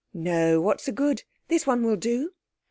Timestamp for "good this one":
0.91-1.83